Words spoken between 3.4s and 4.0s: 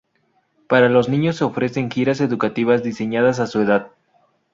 su edad.